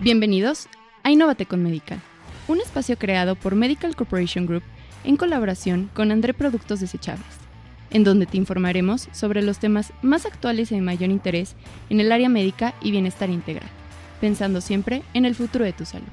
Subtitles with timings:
[0.00, 0.68] Bienvenidos
[1.04, 2.00] a Innovate con Medical,
[2.48, 4.62] un espacio creado por Medical Corporation Group
[5.04, 7.24] en colaboración con André Productos Desechables,
[7.90, 11.56] en donde te informaremos sobre los temas más actuales y de mayor interés
[11.88, 13.68] en el área médica y bienestar integral,
[14.20, 16.06] pensando siempre en el futuro de tu salud.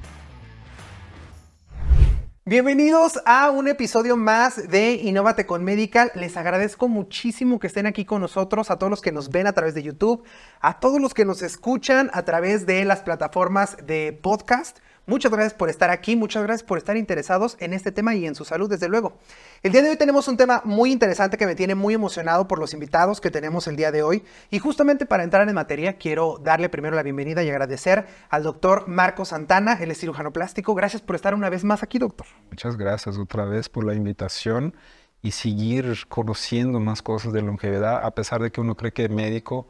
[2.46, 6.12] Bienvenidos a un episodio más de Innovate con Medical.
[6.14, 9.54] Les agradezco muchísimo que estén aquí con nosotros, a todos los que nos ven a
[9.54, 10.24] través de YouTube,
[10.60, 14.80] a todos los que nos escuchan a través de las plataformas de podcast.
[15.06, 18.34] Muchas gracias por estar aquí, muchas gracias por estar interesados en este tema y en
[18.34, 19.18] su salud, desde luego.
[19.62, 22.58] El día de hoy tenemos un tema muy interesante que me tiene muy emocionado por
[22.58, 24.24] los invitados que tenemos el día de hoy.
[24.50, 28.88] Y justamente para entrar en materia, quiero darle primero la bienvenida y agradecer al doctor
[28.88, 30.74] Marco Santana, él es cirujano plástico.
[30.74, 32.26] Gracias por estar una vez más aquí, doctor.
[32.48, 34.74] Muchas gracias otra vez por la invitación
[35.20, 39.68] y seguir conociendo más cosas de longevidad, a pesar de que uno cree que médico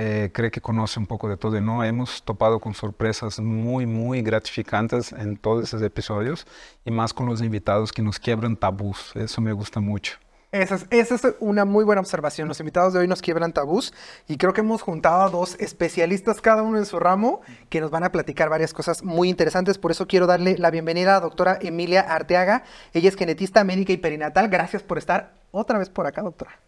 [0.00, 1.82] eh, cree que conoce un poco de todo y no.
[1.82, 6.46] Hemos topado con sorpresas muy, muy gratificantes en todos esos episodios
[6.84, 9.10] y más con los invitados que nos quiebran tabús.
[9.16, 10.16] Eso me gusta mucho.
[10.52, 12.46] Esa es, esa es, una muy buena observación.
[12.46, 13.92] Los invitados de hoy nos quiebran tabús
[14.28, 17.90] y creo que hemos juntado a dos especialistas, cada uno en su ramo, que nos
[17.90, 19.78] van a platicar varias cosas muy interesantes.
[19.78, 22.62] Por eso quiero darle la bienvenida a la doctora Emilia Arteaga.
[22.94, 24.48] Ella es genetista médica y perinatal.
[24.48, 26.67] Gracias por estar otra vez por acá, doctora.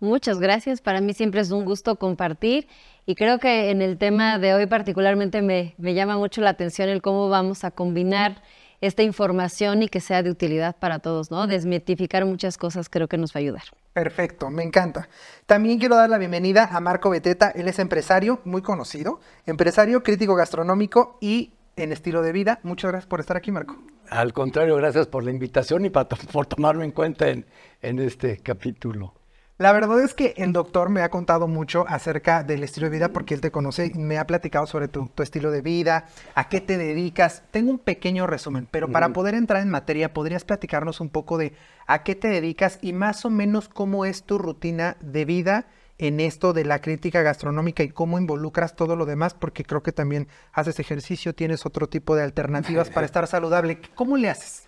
[0.00, 0.80] Muchas gracias.
[0.80, 2.66] Para mí siempre es un gusto compartir
[3.04, 7.02] y creo que en el tema de hoy particularmente me, llama mucho la atención el
[7.02, 8.42] cómo vamos a combinar
[8.80, 11.46] esta información y que sea de utilidad para todos, ¿no?
[11.46, 13.62] Desmitificar muchas cosas creo que nos va a ayudar.
[13.92, 15.10] Perfecto, me encanta.
[15.44, 20.34] También quiero dar la bienvenida a Marco Beteta, él es empresario muy conocido, empresario crítico
[20.34, 22.58] gastronómico y en estilo de vida.
[22.62, 23.76] Muchas gracias por estar aquí, Marco.
[24.08, 25.90] Al contrario, gracias por la invitación y
[26.32, 27.44] por tomarme en cuenta en
[27.82, 29.19] este capítulo.
[29.60, 33.10] La verdad es que el doctor me ha contado mucho acerca del estilo de vida
[33.10, 36.62] porque él te conoce y me ha platicado sobre tu, estilo de vida, a qué
[36.62, 37.42] te dedicas.
[37.50, 41.52] Tengo un pequeño resumen, pero para poder entrar en materia, ¿podrías platicarnos un poco de
[41.86, 45.66] a qué te dedicas y más o menos cómo es tu rutina de vida
[45.98, 49.34] en esto de la crítica gastronómica y cómo involucras todo lo demás?
[49.34, 53.78] Porque creo que también haces ejercicio, tienes otro tipo de alternativas para estar saludable.
[53.94, 54.66] ¿Cómo le haces?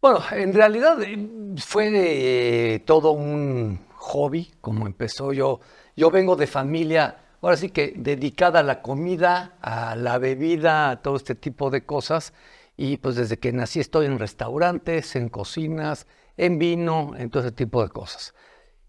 [0.00, 5.60] Bueno, en realidad eh, fue de, todo un hobby, como empezó yo.
[5.96, 11.02] Yo vengo de familia, ahora sí que dedicada a la comida, a la bebida, a
[11.02, 12.32] todo este tipo de cosas.
[12.76, 17.52] Y pues desde que nací estoy en restaurantes, en cocinas, en vino, en todo ese
[17.52, 18.34] tipo de cosas.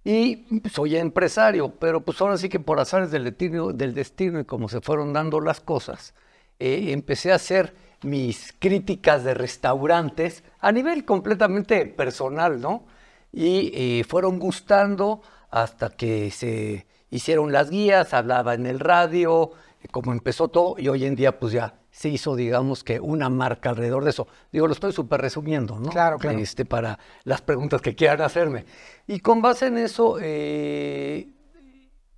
[0.03, 4.45] Y soy empresario, pero pues ahora sí que por azares del destino, del destino y
[4.45, 6.13] como se fueron dando las cosas,
[6.59, 12.85] eh, empecé a hacer mis críticas de restaurantes a nivel completamente personal, ¿no?
[13.31, 19.51] Y eh, fueron gustando hasta que se hicieron las guías, hablaba en el radio,
[19.91, 23.69] como empezó todo y hoy en día pues ya se hizo digamos que una marca
[23.69, 24.27] alrededor de eso.
[24.51, 25.89] Digo, lo estoy súper resumiendo, ¿no?
[25.89, 26.37] Claro, claro.
[26.39, 28.65] Este, para las preguntas que quieran hacerme.
[29.07, 31.29] Y con base en eso eh,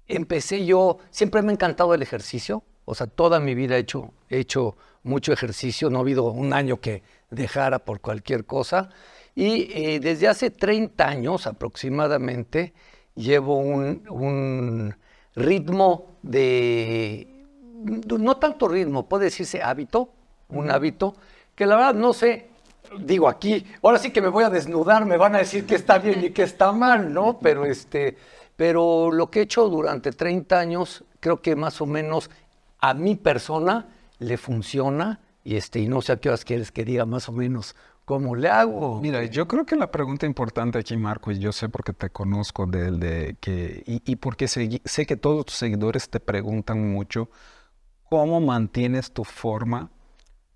[0.07, 4.13] empecé yo, siempre me ha encantado el ejercicio, o sea, toda mi vida he hecho,
[4.29, 8.89] he hecho mucho ejercicio, no ha habido un año que dejara por cualquier cosa.
[9.35, 12.73] Y eh, desde hace 30 años aproximadamente
[13.15, 14.95] llevo un,
[15.35, 17.27] ritmo de,
[18.19, 20.09] no tanto ritmo, puede decirse hábito,
[20.49, 21.15] un hábito,
[21.55, 22.49] que la verdad no sé,
[22.99, 25.97] digo aquí, ahora sí que me voy a desnudar, me van a decir que está
[25.99, 27.39] bien y que está mal, ¿no?
[27.39, 28.17] Pero este,
[28.57, 32.29] pero lo que he hecho durante 30 años, creo que más o menos
[32.79, 33.87] a mi persona
[34.19, 37.31] le funciona y este, y no sé a qué horas quieres que diga más o
[37.31, 37.75] menos
[38.05, 38.99] ¿Cómo le hago?
[38.99, 42.65] Mira, yo creo que la pregunta importante aquí, Marco, y yo sé porque te conozco
[42.65, 47.29] de, de que, y, porque sé, sé, que todos tus seguidores te preguntan mucho,
[48.09, 49.91] ¿cómo mantienes tu forma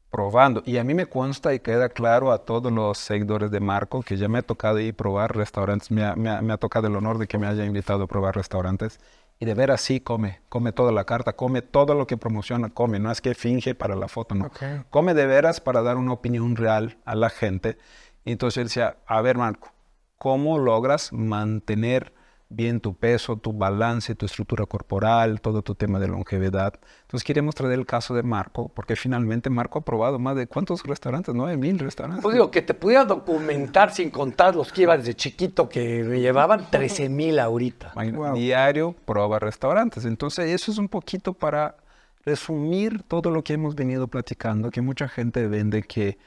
[0.09, 0.63] probando?
[0.65, 4.17] Y a mí me consta y queda claro a todos los seguidores de Marco que
[4.17, 7.19] ya me ha tocado ir a probar restaurantes, me ha, me ha tocado el honor
[7.19, 8.99] de que me haya invitado a probar restaurantes
[9.39, 12.99] y de ver así come, come toda la carta, come todo lo que promociona, come,
[12.99, 14.49] no es que finge para la foto, no.
[14.89, 17.77] Come de veras para dar una opinión real a la gente.
[18.23, 19.71] Y entonces él decía, a ver Marco,
[20.17, 22.13] ¿cómo logras mantener
[22.55, 26.73] bien tu peso, tu balance, tu estructura corporal, todo tu tema de longevidad.
[27.01, 30.83] Entonces queremos traer el caso de Marco, porque finalmente Marco ha probado más de cuántos
[30.83, 32.23] restaurantes, nueve mil restaurantes.
[32.23, 36.21] Pues digo, que te pudiera documentar sin contar los que iba desde chiquito, que me
[36.21, 37.93] llevaban 13 mil ahorita.
[38.33, 40.05] Diario prueba restaurantes.
[40.05, 41.75] Entonces eso es un poquito para
[42.23, 46.17] resumir todo lo que hemos venido platicando, que mucha gente vende que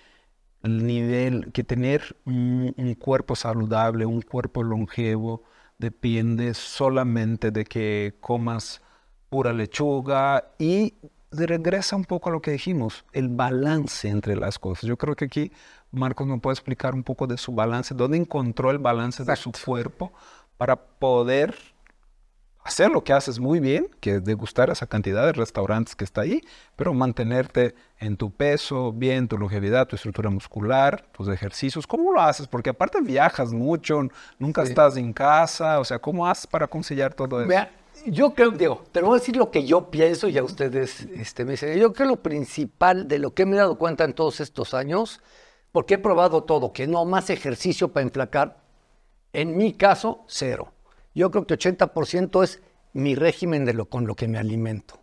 [0.62, 5.42] el nivel, que tener un cuerpo saludable, un cuerpo longevo,
[5.78, 8.82] depende solamente de que comas
[9.28, 10.94] pura lechuga y
[11.30, 14.84] regresa un poco a lo que dijimos, el balance entre las cosas.
[14.84, 15.52] Yo creo que aquí
[15.90, 19.52] Marcos nos puede explicar un poco de su balance, dónde encontró el balance de su
[19.52, 20.12] cuerpo
[20.56, 21.54] para poder
[22.68, 26.20] hacer lo que haces muy bien, que es degustar esa cantidad de restaurantes que está
[26.20, 26.42] ahí,
[26.76, 31.86] pero mantenerte en tu peso, bien, tu longevidad, tu estructura muscular, tus ejercicios.
[31.86, 32.46] ¿Cómo lo haces?
[32.46, 34.02] Porque aparte viajas mucho,
[34.38, 37.68] nunca estás en casa, o sea, ¿cómo haces para conciliar todo eso?
[38.06, 41.44] Yo creo, digo, te voy a decir lo que yo pienso y a ustedes este,
[41.44, 44.12] me dicen, yo creo que lo principal de lo que me he dado cuenta en
[44.12, 45.20] todos estos años,
[45.72, 48.58] porque he probado todo, que no más ejercicio para enflacar,
[49.32, 50.72] en mi caso, cero.
[51.18, 52.62] Yo creo que 80% es
[52.92, 55.00] mi régimen de lo, con lo que me alimento.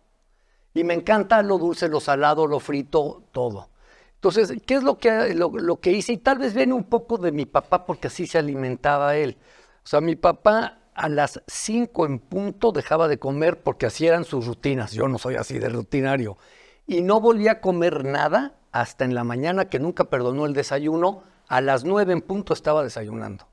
[0.72, 3.68] Y me encanta lo dulce, lo salado, lo frito, todo.
[4.14, 6.14] Entonces, ¿qué es lo que, lo, lo que hice?
[6.14, 9.36] Y tal vez viene un poco de mi papá, porque así se alimentaba él.
[9.84, 14.24] O sea, mi papá a las 5 en punto dejaba de comer porque así eran
[14.24, 14.92] sus rutinas.
[14.92, 16.38] Yo no soy así de rutinario.
[16.86, 21.24] Y no volvía a comer nada hasta en la mañana, que nunca perdonó el desayuno.
[21.46, 23.46] A las 9 en punto estaba desayunando.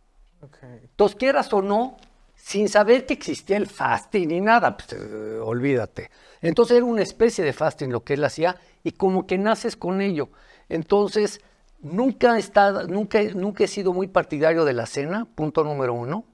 [0.61, 1.97] Entonces, quieras o no,
[2.43, 6.11] sin saber que existía el fasting ni nada, pues, eh, olvídate.
[6.41, 10.01] Entonces era una especie de fasting lo que él hacía y como que naces con
[10.01, 10.27] ello.
[10.67, 11.39] Entonces,
[11.79, 16.25] nunca, he estado, nunca, nunca he sido muy partidario de la cena, punto número uno.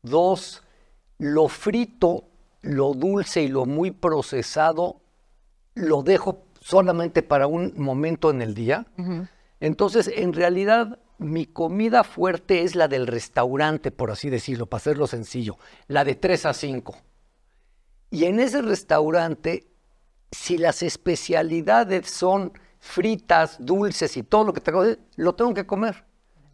[0.00, 0.62] Dos,
[1.18, 2.24] lo frito,
[2.62, 5.02] lo dulce y lo muy procesado
[5.74, 8.86] lo dejo solamente para un momento en el día.
[9.60, 15.06] Entonces, en realidad, mi comida fuerte es la del restaurante, por así decirlo, para hacerlo
[15.06, 15.56] sencillo,
[15.88, 16.96] la de 3 a 5.
[18.10, 19.66] Y en ese restaurante,
[20.30, 24.84] si las especialidades son fritas, dulces y todo lo que tengo,
[25.16, 26.04] lo tengo que comer.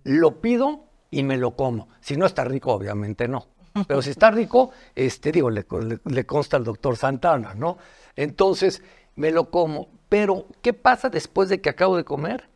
[0.05, 1.89] Lo pido y me lo como.
[2.01, 3.49] Si no está rico, obviamente no.
[3.87, 5.67] Pero si está rico, este, digo, le,
[6.05, 7.79] le consta al doctor Santana, ¿no?
[8.17, 8.83] Entonces,
[9.17, 9.89] me lo como.
[10.09, 12.49] Pero, ¿qué pasa después de que acabo de comer?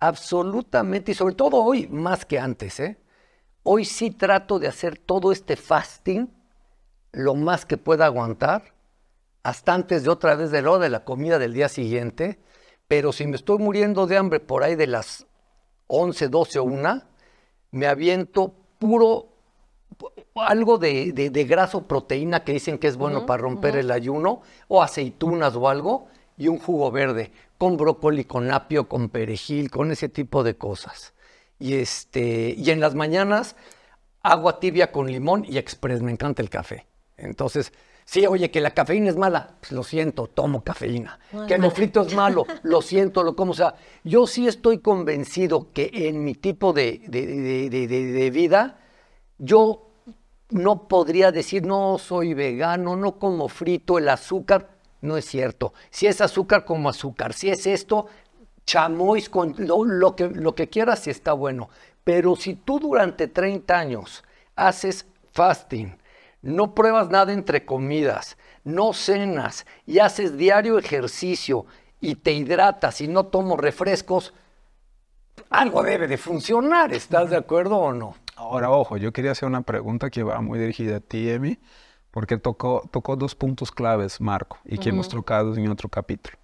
[0.00, 2.98] Absolutamente, y sobre todo hoy más que antes, ¿eh?
[3.62, 6.30] hoy sí trato de hacer todo este fasting
[7.12, 8.74] lo más que pueda aguantar,
[9.42, 12.38] hasta antes de otra vez de lo de la comida del día siguiente,
[12.86, 15.26] pero si me estoy muriendo de hambre por ahí de las
[15.88, 17.02] 11, 12 o 1,
[17.72, 19.28] me aviento puro
[20.34, 24.82] algo de, de, graso proteína que dicen que es bueno para romper el ayuno, o
[24.82, 26.06] aceitunas o algo,
[26.36, 31.12] y un jugo verde con brócoli, con apio, con perejil, con ese tipo de cosas.
[31.58, 33.56] Y, este, y en las mañanas,
[34.22, 36.00] agua tibia con limón y express.
[36.00, 36.86] Me encanta el café.
[37.16, 37.72] Entonces,
[38.04, 41.18] sí, oye, que la cafeína es mala, pues lo siento, tomo cafeína.
[41.48, 43.50] que lo frito es malo, lo siento, lo como.
[43.50, 43.74] O sea,
[44.04, 48.78] yo sí estoy convencido que en mi tipo de, de, de, de vida,
[49.38, 49.90] yo
[50.50, 55.72] no podría decir, no soy vegano, no como frito, el azúcar no es cierto.
[55.90, 58.06] Si es azúcar como azúcar, si es esto,
[58.66, 61.70] chamois con lo, que, lo que quieras, si está bueno.
[62.04, 64.24] Pero si tú durante 30 años
[64.56, 65.96] haces fasting,
[66.42, 71.66] no pruebas nada entre comidas, no cenas y haces diario ejercicio
[72.00, 74.32] y te hidratas y no tomo refrescos,
[75.50, 78.16] algo debe de funcionar, ¿estás de acuerdo o no?
[78.36, 81.58] Ahora, ojo, yo quería hacer una pregunta que va muy dirigida a ti, Emi
[82.10, 86.36] porque tocó, tocó dos puntos claves, Marco, y que hemos tocado en otro capítulo.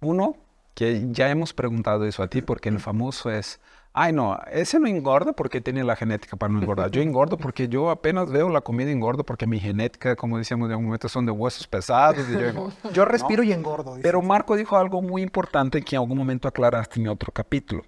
[0.00, 0.36] Uno,
[0.74, 3.60] que ya hemos preguntado eso a ti, porque el famoso es,
[3.92, 6.90] ay no, ese no engorda porque tiene la genética para no engordar.
[6.90, 10.76] Yo engordo porque yo apenas veo la comida engordo porque mi genética, como decíamos en
[10.76, 12.26] un momento, son de huesos pesados.
[12.92, 13.96] yo, respiro y engordo.
[14.02, 17.84] Pero Marco dijo algo muy importante que en algún momento aclaraste en otro capítulo.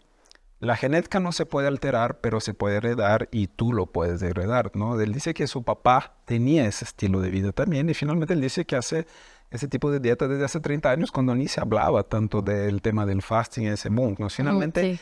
[0.58, 4.70] La genética no se puede alterar, pero se puede heredar y tú lo puedes heredar,
[4.75, 4.98] ¿no?
[4.98, 8.64] Él dice que su papá tenía ese estilo de vida también y finalmente él dice
[8.64, 9.06] que hace
[9.50, 13.04] ese tipo de dieta desde hace 30 años cuando ni se hablaba tanto del tema
[13.04, 14.30] del fasting y ese mundo, ¿no?
[14.30, 14.98] Finalmente,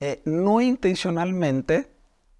[0.00, 1.90] eh, no intencionalmente,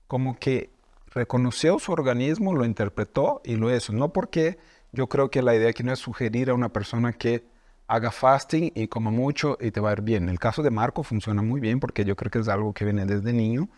[0.07, 0.71] como que
[1.15, 3.93] reconoció su organismo, lo interpretó y lo hizo.
[3.93, 4.59] No porque
[4.93, 7.45] yo creo que la idea aquí no es sugerir a una persona que
[7.87, 10.29] haga fasting y coma mucho y te va a ir bien.
[10.29, 13.05] El caso de Marco funciona muy bien porque yo creo que es algo que viene
[13.05, 13.69] desde niño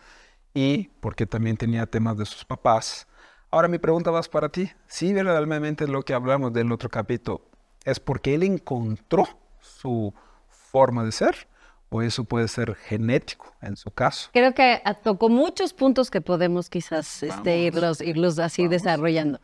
[0.53, 3.07] y porque también tenía temas de sus papás.
[3.49, 4.71] Ahora mi pregunta va para ti.
[4.87, 7.41] Si verdaderamente lo que hablamos del otro capítulo
[7.85, 9.27] es porque él encontró
[9.59, 10.13] su
[10.49, 11.47] forma de ser
[11.89, 14.29] o eso puede ser genético en su caso.
[14.33, 19.39] Creo que tocó muchos puntos que podemos quizás este, irlos, irlos así desarrollando.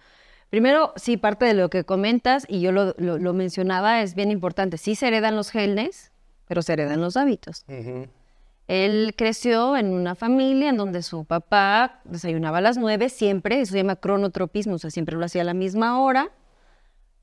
[0.53, 4.77] Primero, sí, parte de lo que comentas, y yo lo, mencionaba, es bien importante.
[4.77, 6.11] Sí se heredan los genes,
[6.47, 7.65] pero se heredan los hábitos.
[8.67, 13.71] Él creció en una familia en donde su papá desayunaba a las nueve siempre, eso
[13.71, 16.29] se llama cronotropismo, o sea, siempre lo hacía a la misma hora.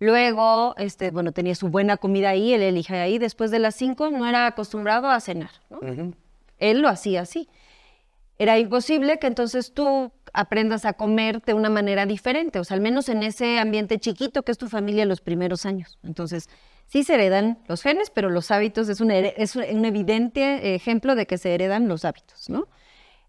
[0.01, 3.19] Luego, este, bueno, tenía su buena comida ahí, él elige ahí.
[3.19, 5.53] Después de las 5 no era acostumbrado a cenar.
[5.71, 5.79] ¿no?
[6.59, 7.49] Él lo hacía así.
[8.41, 12.81] Era imposible que entonces tú aprendas a comer de una manera diferente, o sea, al
[12.81, 15.99] menos en ese ambiente chiquito que es tu familia los primeros años.
[16.03, 16.49] Entonces,
[16.87, 21.27] sí se heredan los genes, pero los hábitos es un, es un evidente ejemplo de
[21.27, 22.69] que se heredan los hábitos, ¿no?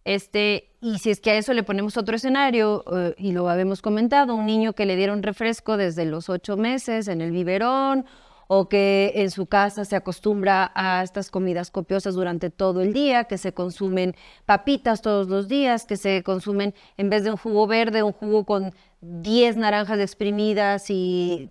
[0.03, 3.81] Este, y si es que a eso le ponemos otro escenario, eh, y lo habíamos
[3.81, 8.05] comentado, un niño que le dieron refresco desde los ocho meses en el biberón,
[8.53, 13.24] o que en su casa se acostumbra a estas comidas copiosas durante todo el día,
[13.24, 14.13] que se consumen
[14.46, 18.43] papitas todos los días, que se consumen, en vez de un jugo verde, un jugo
[18.43, 21.50] con 10 naranjas exprimidas y,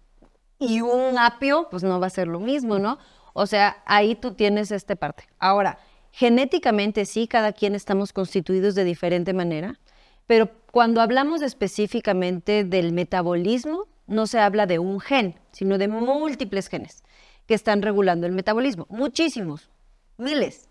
[0.59, 2.99] y un apio, pues no va a ser lo mismo, ¿no?
[3.33, 5.25] O sea, ahí tú tienes esta parte.
[5.39, 5.79] Ahora,
[6.13, 9.81] genéticamente sí, cada quien estamos constituidos de diferente manera,
[10.27, 16.69] pero cuando hablamos específicamente del metabolismo, no se habla de un gen, sino de múltiples
[16.69, 17.03] genes
[17.47, 18.87] que están regulando el metabolismo.
[18.91, 19.71] Muchísimos,
[20.19, 20.69] miles.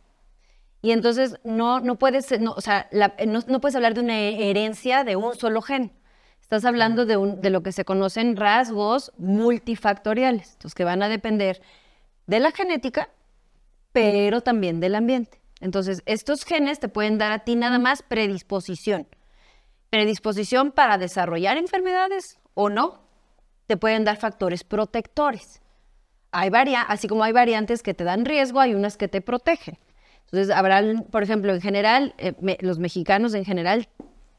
[0.81, 2.88] Y entonces no, no puedes, no, o sea,
[3.25, 5.91] no, no puedes hablar de una herencia de un solo gen.
[6.41, 11.62] Estás hablando de, un- de lo que se conocen rasgos multifactoriales, que van a depender
[12.27, 13.10] de la genética,
[13.91, 15.41] pero también del ambiente.
[15.60, 19.08] Entonces, estos genes te pueden dar a ti nada más predisposición.
[19.89, 23.09] Predisposición para desarrollar enfermedades o no.
[23.69, 25.61] Te pueden dar factores protectores.
[26.31, 29.77] Hay varia así como hay variantes que te dan riesgo, hay unas que te protegen.
[30.25, 33.88] Entonces, habrá, por ejemplo, en general, eh, los mexicanos en general,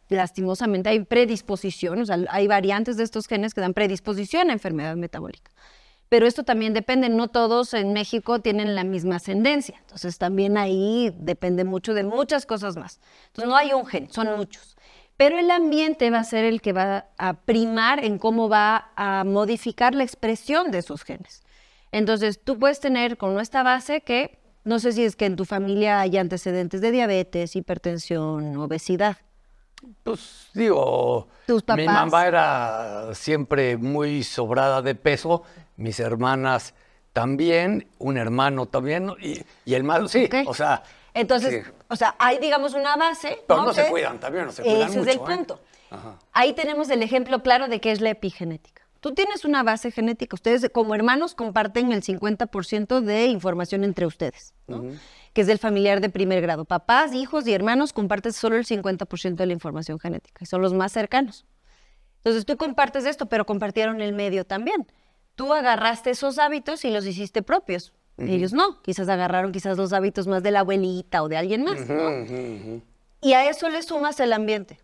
[0.08, 4.96] lastimosamente hay predisposición, o sea, hay variantes de estos genes que dan predisposición a enfermedad
[4.96, 5.52] metabólica.
[6.08, 9.76] Pero esto también depende, no todos en México tienen la misma ascendencia.
[9.82, 12.98] Entonces también ahí depende mucho de muchas cosas más.
[13.28, 14.76] Entonces no hay un gen, son muchos.
[15.20, 19.22] Pero el ambiente va a ser el que va a primar en cómo va a
[19.24, 21.42] modificar la expresión de esos genes.
[21.92, 25.44] Entonces tú puedes tener con esta base que, no sé si es que en tu
[25.44, 29.18] familia hay antecedentes de diabetes, hipertensión, obesidad.
[30.04, 35.42] Pues digo, Tus mi mamá era siempre muy sobrada de peso,
[35.76, 36.72] mis hermanas
[37.12, 40.82] también, un hermano también, y, y el malo, sí, o sea,
[41.14, 41.70] Entonces, sí.
[41.88, 43.42] o sea, hay, digamos, una base.
[43.46, 45.20] Pero no se Que- cuidan, también no se cuidan Ese es el ¿eh?
[45.20, 45.60] punto.
[46.32, 48.82] Ahí tenemos el ejemplo claro de qué es la epigenética.
[49.00, 50.34] Tú tienes una base genética.
[50.34, 54.84] Ustedes, como hermanos, comparten el 50% de información entre ustedes, ¿no?
[55.32, 56.64] que es del familiar de primer grado.
[56.64, 60.74] Papás, hijos y hermanos comparten solo el 50% de la información genética y son los
[60.74, 61.46] más cercanos.
[62.18, 64.86] Entonces tú compartes esto, pero compartieron el medio también.
[65.34, 67.94] Tú agarraste esos hábitos y los hiciste propios.
[68.20, 68.80] Ellos no.
[68.82, 71.88] Quizás agarraron quizás los hábitos más de la abuelita o de alguien más.
[71.88, 72.10] ¿no?
[73.22, 74.80] Y a eso le sumas el ambiente.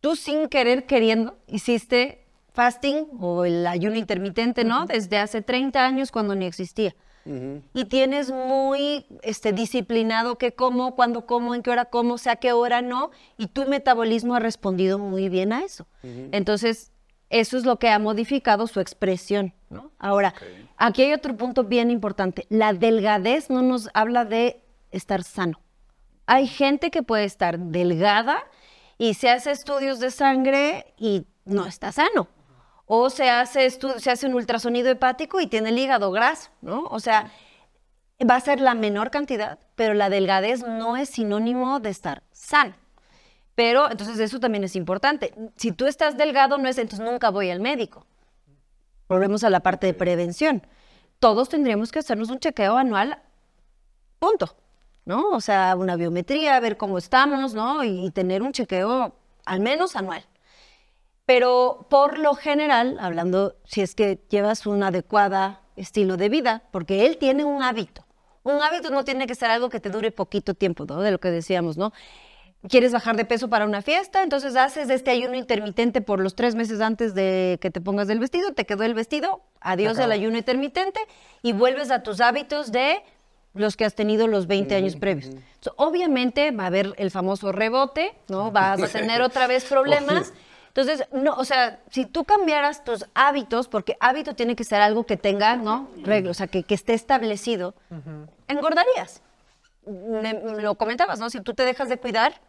[0.00, 4.86] Tú sin querer queriendo hiciste fasting o el ayuno intermitente, ¿no?
[4.86, 6.94] Desde hace 30 años cuando ni existía.
[7.74, 12.36] Y tienes muy este, disciplinado qué como, cuándo como, en qué hora como, o sea,
[12.36, 13.10] qué hora no.
[13.36, 15.86] Y tu metabolismo ha respondido muy bien a eso.
[16.30, 16.92] Entonces,
[17.30, 19.90] eso es lo que ha modificado su expresión, ¿no?
[19.98, 20.34] Ahora,
[20.76, 22.46] aquí hay otro punto bien importante.
[22.50, 25.60] La delgadez no nos habla de estar sano.
[26.26, 28.44] Hay gente que puede estar delgada
[28.98, 32.28] y se hace estudios de sangre y no está sano.
[32.86, 36.84] O se hace, se hace un ultrasonido hepático y tiene el hígado graso, ¿no?
[36.84, 37.32] O sea,
[38.28, 42.74] va a ser la menor cantidad, pero la delgadez no es sinónimo de estar sano.
[43.56, 45.34] Pero entonces eso también es importante.
[45.56, 48.06] Si tú estás delgado, no es entonces nunca voy al médico.
[49.08, 50.62] Volvemos a la parte de prevención.
[51.18, 53.20] Todos tendríamos que hacernos un chequeo anual,
[54.20, 54.54] punto.
[55.06, 55.30] ¿No?
[55.30, 57.84] O sea, una biometría, ver cómo estamos, ¿no?
[57.84, 60.24] Y, y tener un chequeo al menos anual.
[61.24, 67.06] Pero por lo general, hablando, si es que llevas un adecuado estilo de vida, porque
[67.06, 68.04] él tiene un hábito.
[68.42, 71.00] Un hábito no tiene que ser algo que te dure poquito tiempo, ¿no?
[71.00, 71.92] De lo que decíamos, ¿no?
[72.68, 76.54] Quieres bajar de peso para una fiesta, entonces haces este ayuno intermitente por los tres
[76.54, 80.36] meses antes de que te pongas del vestido, te quedó el vestido, adiós al ayuno
[80.38, 81.00] intermitente
[81.42, 83.02] y vuelves a tus hábitos de
[83.54, 85.26] los que has tenido los 20 años previos.
[85.28, 88.50] Entonces, obviamente va a haber el famoso rebote, ¿no?
[88.50, 90.32] Vas a tener otra vez problemas.
[90.68, 95.06] Entonces, no, o sea, si tú cambiaras tus hábitos, porque hábito tiene que ser algo
[95.06, 95.88] que tenga, ¿no?
[96.02, 97.74] Reglas, o sea, que, que esté establecido,
[98.48, 99.22] engordarías.
[99.86, 101.30] Me- lo comentabas, ¿no?
[101.30, 102.40] Si tú te dejas de cuidar,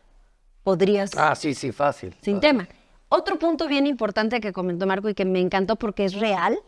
[0.68, 2.14] podrías Ah, sí, sí, fácil.
[2.22, 2.68] sin tema.
[3.08, 6.60] Otro punto bien importante que comentó Marco y que me encantó porque es real,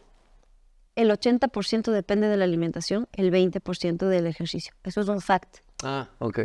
[0.96, 4.74] el 80% depende de la alimentación, el 20% del ejercicio.
[4.86, 5.58] Eso es un fact.
[5.84, 6.40] Ah, ok.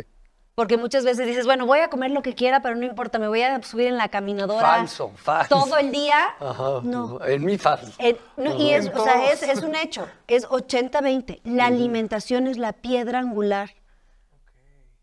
[0.53, 3.29] Porque muchas veces dices, bueno, voy a comer lo que quiera, pero no importa, me
[3.29, 4.59] voy a subir en la caminadora.
[4.59, 5.47] Falso, falso.
[5.47, 6.35] Todo el día.
[6.41, 6.81] Ajá.
[6.83, 7.23] No.
[7.25, 7.93] En mi falso.
[8.35, 11.39] No, y es, o sea, es, es un hecho, es 80-20.
[11.45, 13.69] La alimentación es la piedra angular.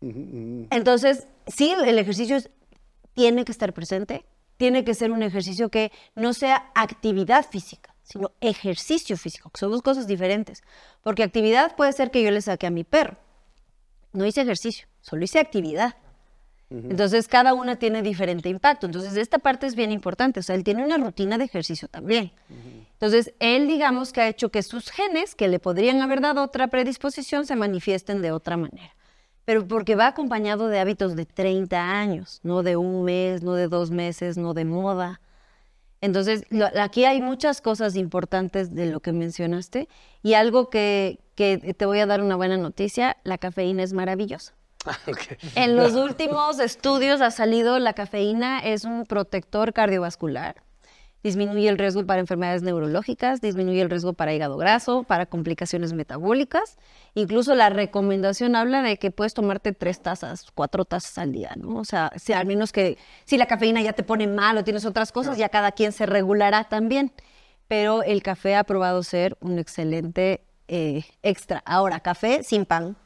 [0.01, 2.49] Entonces, sí, el, ejercicio es-
[3.13, 4.25] tiene que estar presente,
[4.57, 9.71] tiene que ser un ejercicio que no sea actividad física, sino ejercicio físico, que son
[9.71, 10.63] dos cosas diferentes.
[11.01, 13.17] Porque actividad puede ser que yo le saque a mi perro.
[14.13, 15.95] No hice ejercicio, solo hice actividad.
[16.69, 18.87] Entonces, cada una tiene diferente impacto.
[18.87, 20.39] Entonces, esta parte es bien importante.
[20.39, 22.31] O sea, él tiene una rutina de ejercicio también.
[22.93, 26.67] Entonces, él, digamos, que ha hecho que sus genes, que le podrían haber dado otra
[26.69, 28.95] predisposición, se manifiesten de otra manera.
[29.45, 33.67] Pero porque va acompañado de hábitos de 30 años, no de un mes, no de
[33.67, 35.19] dos meses, no de moda.
[36.01, 39.87] Entonces, lo- aquí hay muchas cosas importantes de lo que mencionaste
[40.21, 44.53] y algo que, que te voy a dar una buena noticia, la cafeína es maravillosa.
[45.07, 45.37] Ok.
[45.55, 50.55] En los últimos estudios ha salido la cafeína es un protector cardiovascular.
[51.23, 56.77] Disminuye el riesgo para enfermedades neurológicas, disminuye el riesgo para hígado graso, para complicaciones metabólicas.
[57.15, 61.77] Incluso la recomendación habla de que puedes tomarte tres tazas, cuatro tazas al día, ¿no?
[61.77, 64.85] O sea, si al menos que si la cafeína ya te pone mal o tienes
[64.85, 67.13] otras cosas, ya cada quien se regulará también.
[67.69, 71.63] Pero el café ha probado ser un excelente eh, extra.
[71.65, 72.97] Ahora, café sin pan.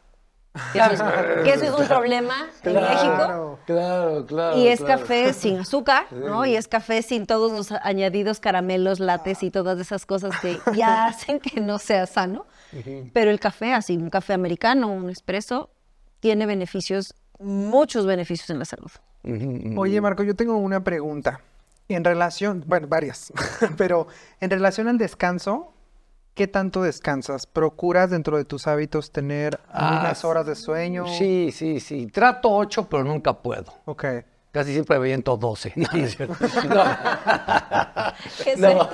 [0.74, 3.60] Que eso, es, que eso es un problema en México.
[3.66, 4.58] Claro, claro.
[4.58, 5.02] Y es claro.
[5.02, 6.46] café sin azúcar, ¿no?
[6.46, 11.06] Y es café sin todos los añadidos caramelos, lates y todas esas cosas que ya
[11.08, 12.46] hacen que no sea sano.
[13.14, 15.70] Pero el café, así, un café americano, un espresso,
[16.20, 18.92] tiene beneficios, muchos beneficios en la salud.
[19.78, 21.42] Oye, Marco, yo tengo una pregunta.
[21.90, 23.32] En relación, bueno, varias,
[23.78, 24.08] pero
[24.42, 25.74] en relación al descanso,
[26.38, 27.48] ¿qué tanto descansas?
[27.48, 31.08] ¿Procuras dentro de tus hábitos tener Ah, unas horas de sueño?
[31.08, 32.06] Sí, sí, sí.
[32.08, 33.74] Trato ocho, pero nunca puedo.
[33.86, 34.06] Ok.
[34.52, 35.74] Casi siempre me aviento 12.
[35.76, 36.36] No, no es cierto.
[38.44, 38.76] ¿Qué No, sé?
[38.76, 38.90] no,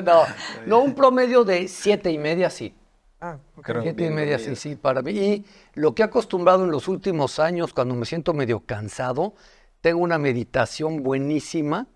[0.02, 0.22] no,
[0.66, 2.74] no, un promedio de siete y media sí.
[3.20, 3.64] Ah, ok.
[3.64, 5.10] Creo Siete y media sí, sí, para mí.
[5.12, 9.34] Y lo que he acostumbrado en los últimos años, cuando me siento medio cansado,
[9.82, 11.86] tengo una meditación buenísima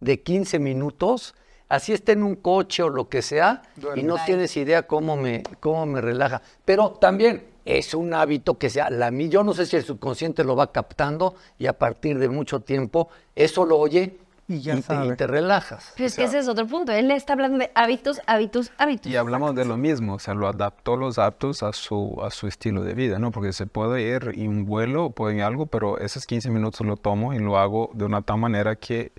[0.00, 1.34] de 15 minutos.
[1.68, 3.62] Así esté en un coche o lo que sea,
[3.96, 6.40] y no tienes idea cómo me, cómo me relaja.
[6.64, 9.28] Pero también es un hábito que sea la mí.
[9.28, 13.08] Yo no sé si el subconsciente lo va captando y a partir de mucho tiempo
[13.34, 15.16] eso lo oye Y ya te, sabe.
[15.16, 15.92] te relajas.
[15.96, 16.92] Pero es que ese es otro punto.
[16.92, 19.10] Él está hablando de hábitos, hábitos, hábitos.
[19.10, 22.46] Y hablamos de lo mismo, o sea, lo adaptó los hábitos a su, a su
[22.46, 23.32] estilo de vida, ¿no?
[23.32, 26.96] Porque se puede ir en un vuelo, puede ir algo, pero esos 15 minutos lo
[26.96, 29.10] tomo y lo hago de una tal manera que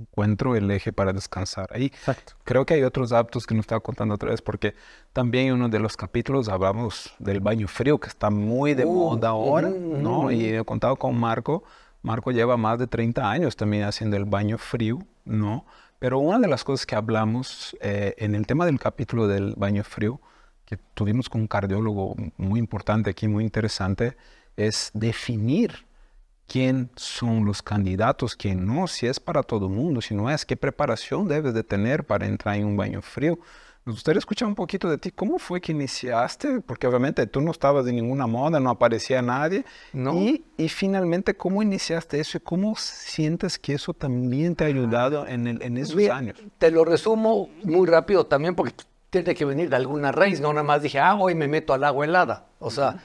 [0.00, 1.86] encuentro el eje para descansar ahí.
[1.86, 2.34] Exacto.
[2.44, 4.74] Creo que hay otros hábitos que nos estaba contando otra vez, porque
[5.12, 9.28] también en uno de los capítulos hablamos del baño frío, que está muy de moda
[9.28, 10.30] ahora, ¿no?
[10.30, 11.64] Y he contado con Marco.
[12.02, 15.66] Marco lleva más de 30 años también haciendo el baño frío, ¿no?
[15.98, 19.82] Pero una de las cosas que hablamos eh, en el tema del capítulo del baño
[19.82, 20.20] frío,
[20.64, 24.16] que tuvimos con un cardiólogo muy importante aquí, muy interesante,
[24.56, 25.87] es definir
[26.48, 30.44] quién son los candidatos, quién no, si es para todo el mundo, si no es,
[30.46, 33.38] qué preparación debes de tener para entrar en un baño frío.
[33.84, 35.10] Nos gustaría escuchar un poquito de ti.
[35.10, 36.60] ¿Cómo fue que iniciaste?
[36.60, 39.64] Porque obviamente tú no estabas en ninguna moda, no aparecía nadie.
[39.94, 40.12] No.
[40.14, 45.26] Y, y finalmente, ¿cómo iniciaste eso y cómo sientes que eso también te ha ayudado
[45.26, 46.36] en, el- en esos años?
[46.58, 48.74] Te lo resumo muy rápido también porque
[49.08, 51.82] tiene que venir de alguna raíz, no nada más dije, ah, hoy me meto al
[51.84, 52.44] agua helada.
[52.58, 52.98] O sea,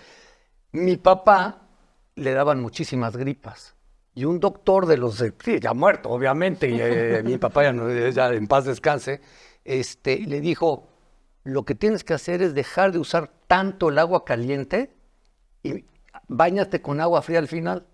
[0.73, 1.62] mi papá
[2.15, 3.75] le daban muchísimas gripas.
[4.15, 7.89] Y un doctor de los, sí, ya muerto, obviamente, y, eh, mi papá ya, no-
[8.09, 9.21] ya en paz descanse,
[9.65, 10.87] este, le dijo,
[11.43, 14.95] lo que tienes que hacer es dejar de usar tanto el agua caliente
[15.63, 15.85] y
[16.27, 17.87] bañate con agua fría al final.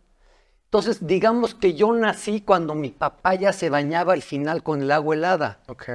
[0.65, 4.91] Entonces, digamos que yo nací cuando mi papá ya se bañaba al final con el
[4.91, 5.61] agua helada.
[5.67, 5.85] Ok.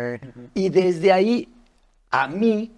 [0.54, 1.54] Y desde ahí,
[2.10, 2.72] a mí,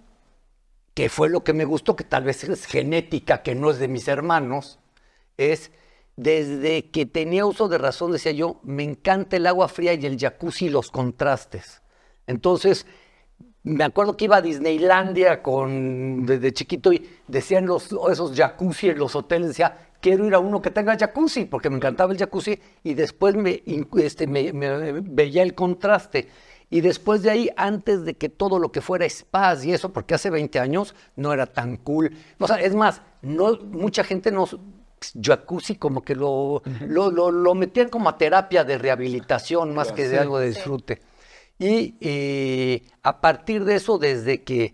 [0.93, 3.87] que fue lo que me gustó, que tal vez es genética, que no es de
[3.87, 4.79] mis hermanos,
[5.37, 5.71] es
[6.15, 10.17] desde que tenía uso de razón, decía yo, me encanta el agua fría y el
[10.17, 11.81] jacuzzi y los contrastes.
[12.25, 12.85] Entonces,
[13.63, 18.97] me acuerdo que iba a Disneylandia con, desde chiquito y decían los, esos jacuzzi en
[18.97, 22.59] los hoteles, decía, quiero ir a uno que tenga jacuzzi, porque me encantaba el jacuzzi
[22.83, 23.61] y después me,
[24.01, 26.29] este, me- me veía el contraste.
[26.69, 30.15] Y después de ahí, antes de que todo lo que fuera spas y eso, porque
[30.15, 32.11] hace 20 años no era tan cool.
[32.39, 34.45] O sea, es más, no, mucha gente no,
[35.21, 40.07] jacuzzi como que lo, lo, lo, lo metían como a terapia de rehabilitación más que
[40.07, 41.01] de algo de disfrute.
[41.59, 44.73] Y eh, a partir de eso, desde que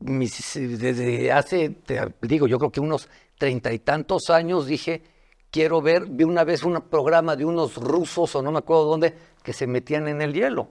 [0.00, 5.02] mis- desde hace, te digo, yo creo que unos treinta y tantos años dije,
[5.50, 9.14] quiero ver, vi una vez un programa de unos rusos o no me acuerdo dónde,
[9.42, 10.68] que se metían en el hielo,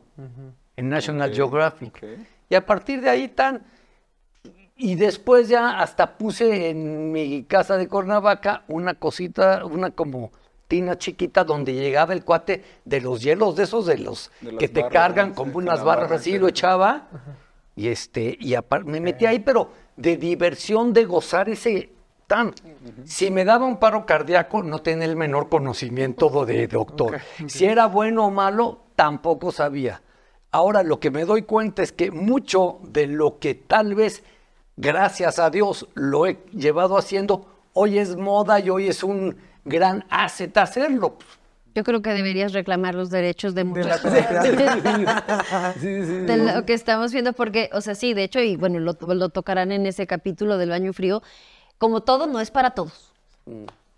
[0.75, 2.03] en National Geographic.
[2.49, 3.65] Y a partir de ahí tan...
[4.77, 10.31] Y después ya hasta puse en mi casa de Cuernavaca una cosita, una como
[10.67, 14.67] tina chiquita donde llegaba el cuate de los hielos de esos de los De que
[14.67, 17.07] te barras, cargan como unas barras barra así, lo echaba
[17.75, 21.91] y este y me metí ahí pero de diversión de gozar ese
[22.27, 22.53] tan.
[23.05, 27.19] Si me daba un paro cardíaco no tenía el menor conocimiento de doctor.
[27.47, 30.01] Si era bueno o malo tampoco sabía.
[30.51, 34.23] Ahora lo que me doy cuenta es que mucho de lo que tal vez
[34.77, 40.05] gracias a Dios lo he llevado haciendo hoy es moda y hoy es un gran
[40.09, 41.17] asset hacerlo
[41.73, 45.23] Yo creo que deberías reclamar los derechos de De muchos la terapia.
[45.81, 49.29] de lo que estamos viendo, porque, o sea, sí, de hecho, y bueno, lo, lo
[49.29, 51.21] tocarán en ese capítulo del baño frío,
[51.77, 53.11] como todo no es para todos.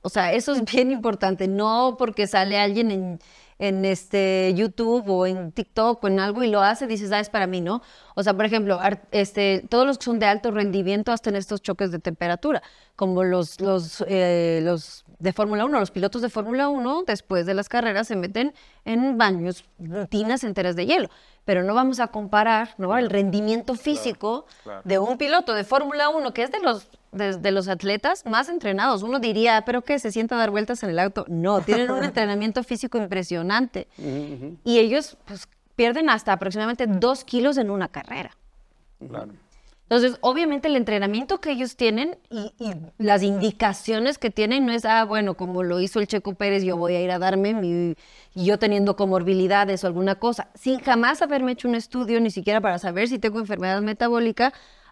[0.02, 3.20] O sea, eso es bien importante, no porque sale alguien en,
[3.60, 7.30] en este YouTube o en TikTok o en algo y lo hace, dices, ah, es
[7.30, 7.82] para mí, ¿no?
[8.16, 8.80] O sea, por ejemplo,
[9.12, 12.62] este, todos los que son de alto rendimiento hasta en estos choques de temperatura,
[12.96, 17.54] como los, los, eh, los de Fórmula 1, los pilotos de Fórmula 1, después de
[17.54, 18.54] las carreras se meten
[18.86, 21.10] en baños, rutinas enteras de hielo.
[21.46, 22.98] Pero no vamos a comparar ¿no?
[22.98, 24.46] el rendimiento físico
[24.84, 28.50] de un piloto de Fórmula 1, que es de los, de, de los atletas más
[28.50, 29.04] entrenados.
[29.04, 30.00] Uno diría, ¿pero qué?
[30.00, 31.26] ¿Se sienta a dar vueltas en el auto?
[31.28, 33.88] No, tienen un entrenamiento físico impresionante.
[34.64, 38.32] Y ellos pues, pierden hasta aproximadamente dos kilos en una carrera.
[39.08, 39.32] Claro.
[39.90, 44.84] Entonces, obviamente el entrenamiento que ellos tienen y, y las indicaciones que tienen no es,
[44.84, 47.96] ah, bueno, como lo hizo el Checo Pérez, yo voy a ir a darme mi,
[48.36, 52.80] yo teniendo comorbilidades o alguna cosa, sin jamás haberme hecho un estudio, ni siquiera para
[52.80, 54.52] saber si tengo enfermedad metabólica,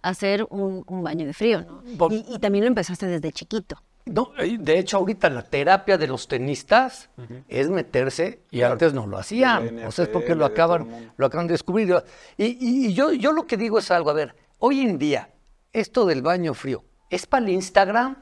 [0.09, 1.83] hacer un, un baño de frío, ¿no?
[1.97, 3.81] Por- Y, y también lo empezaste desde chiquito.
[4.05, 7.09] No, de hecho, ahorita la terapia de los tenistas
[7.47, 9.79] es meterse, y antes no lo hacían.
[9.87, 11.91] O sea, es porque lo acaban, lo acaban de descubrir.
[12.37, 15.29] Y, y- y yo, yo lo que digo es algo, a ver, hoy en día,
[15.73, 18.15] esto del baño frío, ¿es para el Instagram?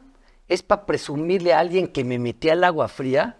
[0.47, 3.37] ¿Es para presumirle a alguien que me metí al agua fría?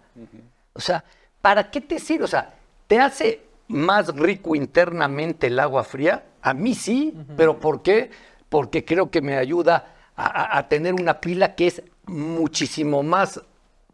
[0.74, 1.02] O sea,
[1.40, 2.24] ¿para qué te sirve?
[2.24, 2.54] O sea,
[2.86, 6.24] ¿te hace más rico internamente el agua fría?
[6.42, 8.10] A mí sí, pero ¿por qué?
[8.54, 13.42] Porque creo que me ayuda a, tener una pila que es muchísimo más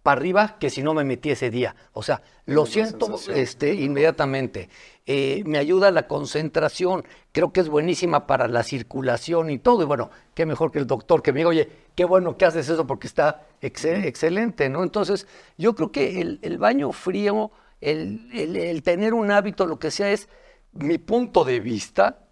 [0.03, 1.75] para arriba que si no me metí ese día.
[1.95, 4.69] O sea, lo siento este, inmediatamente.
[5.07, 9.81] Eh, me ayuda la concentración, creo que es buenísima para la circulación y todo.
[9.81, 12.69] Y bueno, qué mejor que el doctor que me diga, oye, qué bueno que haces
[12.69, 14.83] eso porque está exce- excelente, ¿no?
[14.83, 19.79] Entonces, yo creo que el, el baño frío, el, el- el tener un hábito, lo
[19.79, 20.29] que sea, es
[20.73, 22.27] mi punto de vista,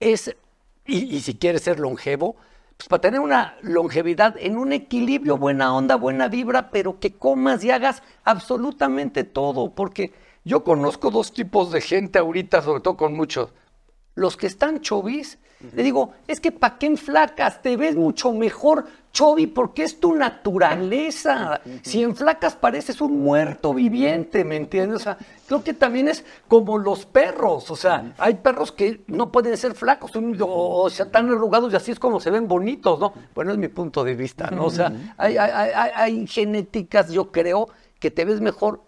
[0.00, 0.36] es,
[0.86, 2.36] y, si quieres ser longevo,
[2.76, 7.62] pues para tener una longevidad en un equilibrio, buena onda, buena vibra, pero que comas
[7.62, 10.12] y hagas absolutamente todo, porque
[10.44, 13.52] yo conozco dos tipos de gente ahorita, sobre todo con muchos.
[14.14, 15.38] Los que están chovis,
[15.74, 17.62] le digo, es que ¿para qué enflacas?
[17.62, 21.60] Te ves mucho mejor chovi porque es tu naturaleza.
[21.82, 25.00] Si enflacas pareces un muerto viviente, ¿me entiendes?
[25.00, 27.70] O sea, creo que también es como los perros.
[27.70, 31.90] O sea, hay perros que no pueden ser flacos o, sea, tan arrugados y así
[31.92, 33.12] es como se ven bonitos, ¿no?
[33.34, 34.64] Bueno, es mi punto de vista, ¿no?
[34.66, 38.82] O sea, hay- hay- hay- hay genéticas, yo creo, que te ves mejor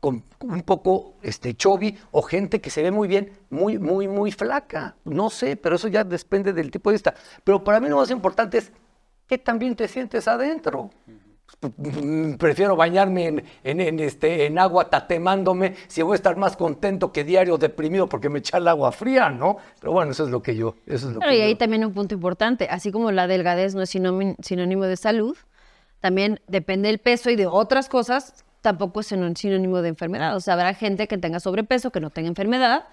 [0.00, 4.32] con un poco este chovi o gente que se ve muy bien, muy, muy, muy
[4.32, 4.96] flaca.
[5.04, 7.14] No sé, pero eso ya depende del tipo de vista.
[7.44, 8.72] Pero para mí lo más importante es
[9.26, 10.90] que también te sientes adentro.
[11.70, 16.56] Mm, Prefiero bañarme en, en- en, este, en agua tatemándome si voy a estar más
[16.56, 19.56] contento que diario deprimido porque me echa el agua fría, ¿no?
[19.80, 20.74] Pero bueno, eso es lo que yo.
[20.86, 23.74] Eso es lo que y ahí yo- también un punto importante, así como la delgadez
[23.74, 25.36] no es sinónimo, sinónimo de salud,
[26.00, 30.36] también depende del peso y de otras cosas, tampoco es sinó- sinónimo de enfermedad.
[30.36, 32.84] O sea, habrá gente que tenga sobrepeso, que no tenga enfermedad,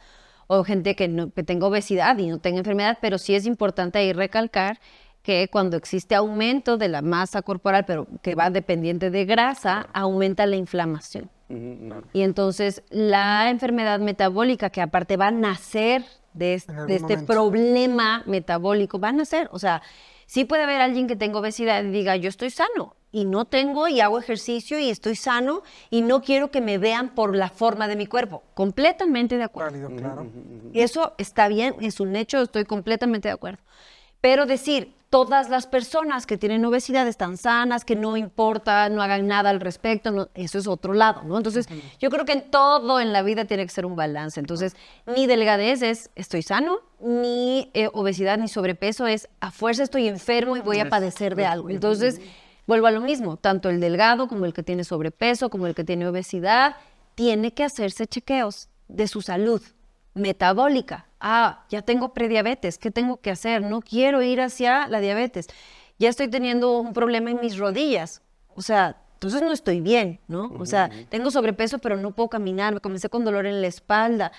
[0.48, 4.00] o gente que, no, que tenga obesidad y no tenga enfermedad, pero sí es importante
[4.00, 4.80] ahí recalcar
[5.22, 10.46] que cuando existe aumento de la masa corporal, pero que va dependiente de grasa, aumenta
[10.46, 11.30] la inflamación.
[12.14, 16.96] Y entonces la enfermedad metabólica, que aparte va a nacer de, es- En algún de
[16.96, 19.48] este problema metabólico, va a nacer.
[19.54, 19.82] O sea,
[20.34, 23.88] sí puede haber alguien que tenga obesidad y diga, yo estoy sano y no tengo
[23.88, 27.88] y hago ejercicio y estoy sano y no quiero que me vean por la forma
[27.88, 28.42] de mi cuerpo.
[28.56, 29.72] Completamente de acuerdo.
[29.72, 30.26] Válido, claro.
[30.74, 33.62] Eso está bien, es un hecho, estoy completamente de acuerdo.
[34.22, 39.28] Pero decir, todas las personas que tienen obesidad están sanas, que no importa, no hagan
[39.28, 41.38] nada al respecto, no- eso es otro lado, ¿no?
[41.38, 41.68] Entonces,
[42.00, 44.40] yo creo que en todo en la vida tiene que ser un balance.
[44.40, 50.08] Entonces, ni delgadez es estoy sano, ni eh, obesidad ni sobrepeso es a fuerza estoy
[50.08, 51.70] enfermo y voy a padecer de algo.
[51.70, 52.20] Entonces,
[52.66, 55.84] vuelvo a lo mismo, tanto el delgado como el que tiene sobrepeso, como el que
[55.84, 56.76] tiene obesidad,
[57.14, 59.62] tiene que hacerse chequeos de su salud
[60.16, 61.06] metabólica.
[61.26, 63.62] Ah, ya tengo prediabetes, ¿qué tengo que hacer?
[63.62, 65.48] No quiero ir hacia la diabetes.
[65.98, 68.22] Ya estoy teniendo un problema en mis rodillas.
[68.56, 70.52] O sea, entonces no estoy bien, ¿no?
[70.60, 74.34] O sea, tengo sobrepeso, pero no puedo caminar, me comencé con dolor en la espalda.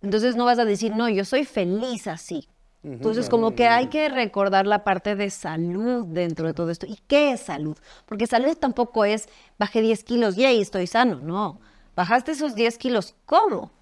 [0.00, 2.48] Entonces no vas a decir, no, yo soy feliz así.
[2.82, 6.86] Entonces, como que hay que recordar la parte de salud dentro de todo esto.
[6.86, 7.76] ¿Y qué es salud?
[8.06, 11.20] Porque salud tampoco es, bajé 10 kilos y ahí estoy sano.
[11.20, 11.60] No,
[11.94, 13.72] bajaste esos 10 kilos, ¿cómo?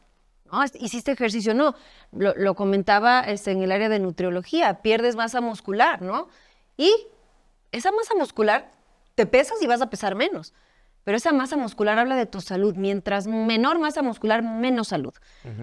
[0.50, 0.64] ¿No?
[0.80, 1.54] ¿Hiciste ejercicio?
[1.54, 1.74] No,
[2.12, 6.28] lo, comentaba este, en el área de nutriología, pierdes masa muscular, ¿no?
[6.76, 6.92] Y
[7.72, 8.70] esa masa muscular,
[9.14, 10.54] te pesas y vas a pesar menos.
[11.04, 12.74] Pero esa masa muscular habla de tu salud.
[12.76, 15.14] Mientras menor masa muscular, menos salud.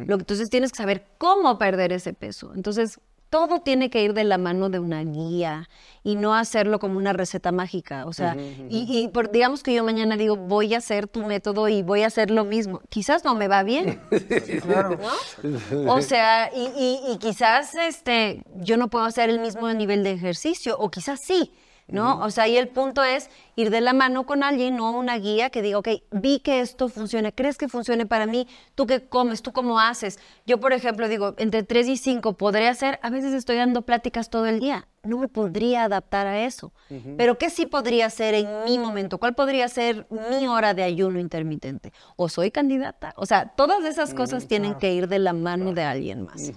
[0.08, 2.52] Lo, entonces tienes que saber cómo perder ese peso.
[2.56, 3.00] Entonces,
[3.36, 5.68] todo tiene que ir de la mano de una guía
[6.06, 8.06] y no hacerlo como una receta mágica.
[8.06, 8.38] O sea,
[8.70, 12.08] y, por, digamos que yo mañana digo, voy a hacer tu método y voy a
[12.08, 12.80] hacer lo mismo.
[12.88, 14.00] Quizás no me va bien.
[15.88, 20.78] O sea, y, y, quizás este, yo no puedo hacer el mismo nivel de ejercicio,
[20.78, 21.52] o quizás sí.
[21.88, 22.20] ¿No?
[22.22, 25.50] O sea, y el punto es ir de la mano con alguien, no una guía
[25.50, 28.48] que diga, ok, vi que esto funciona, ¿crees que funcione para mí?
[28.74, 29.42] ¿Tú qué comes?
[29.42, 30.20] ¿Tú cómo haces?
[30.46, 34.30] Yo, por ejemplo, digo, entre 3 y 5 podré hacer, a veces estoy dando pláticas
[34.30, 36.74] todo el día, no me podría adaptar a eso.
[37.18, 39.20] Pero ¿qué sí podría hacer en mi momento?
[39.20, 41.94] ¿Cuál podría ser mi hora de ayuno intermitente?
[42.16, 43.14] ¿O soy candidata?
[43.16, 46.52] O sea, todas esas cosas tienen que ir de la mano de alguien más.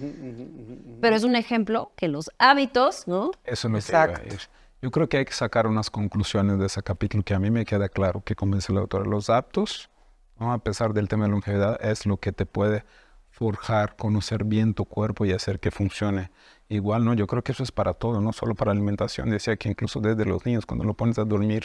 [1.00, 3.30] Pero es un ejemplo que los hábitos, ¿no?
[3.44, 4.36] Eso no Exacto.
[4.80, 7.64] Yo creo que hay que sacar unas conclusiones de ese capítulo que a mí me
[7.64, 9.90] queda claro que, como dice el autor, los aptos,
[10.38, 10.52] ¿no?
[10.52, 12.84] a pesar del tema de longevidad, es lo que te puede
[13.28, 16.30] forjar, conocer bien tu cuerpo y hacer que funcione
[16.68, 17.14] igual, ¿no?
[17.14, 19.30] Yo creo que eso es para todo, no solo para alimentación.
[19.30, 21.64] Decía que incluso desde los niños, cuando lo pones a dormir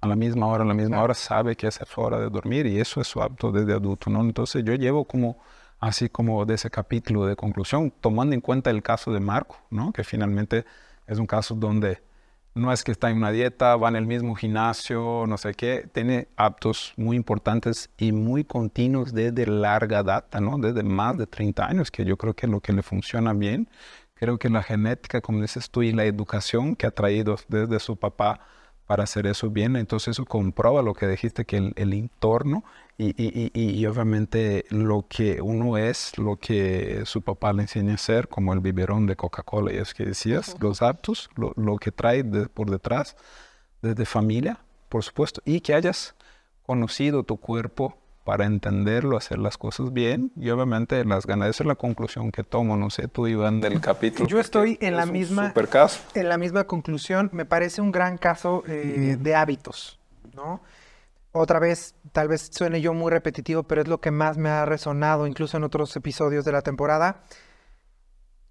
[0.00, 2.66] a la misma hora, a la misma hora, sabe que es su hora de dormir
[2.66, 4.22] y eso es su apto desde adulto, ¿no?
[4.22, 5.38] Entonces yo llevo como,
[5.78, 9.92] así como de ese capítulo de conclusión, tomando en cuenta el caso de Marco, ¿no?
[9.92, 10.64] Que finalmente
[11.06, 12.09] es un caso donde
[12.54, 15.88] no es que está en una dieta, va en el mismo gimnasio, no sé qué,
[15.92, 20.58] tiene aptos muy importantes y muy continuos desde larga data, ¿no?
[20.58, 23.68] Desde más de 30 años, que yo creo que es lo que le funciona bien.
[24.14, 27.96] Creo que la genética, como dices tú, y la educación que ha traído desde su
[27.96, 28.40] papá
[28.90, 29.76] para hacer eso bien.
[29.76, 32.64] Entonces eso comprueba lo que dijiste, que el, entorno
[32.98, 37.94] y, y, y, obviamente lo que uno es, lo que su papá le enseña a
[37.94, 41.92] hacer, como el biberón de Coca-Cola, y es que decías, los aptos, lo, lo que
[41.92, 43.14] trae por detrás,
[43.80, 46.16] desde familia, por supuesto, y que hayas
[46.66, 51.50] conocido tu cuerpo para entenderlo, hacer las cosas bien y obviamente las ganas.
[51.50, 54.28] Esa es la conclusión que tomo, no sé, tú Iván del capítulo.
[54.28, 55.52] Yo estoy en la misma
[56.14, 59.98] en la misma conclusión, me parece un gran caso eh, de hábitos,
[60.34, 60.60] ¿no?
[61.32, 64.64] Otra vez, tal vez suene yo muy repetitivo, pero es lo que más me ha
[64.64, 67.22] resonado incluso en otros episodios de la temporada